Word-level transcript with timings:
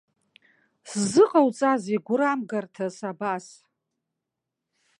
Сзыҟауҵазеи 0.91 1.99
гәрамгарҭас 2.05 2.95
абас? 3.11 3.45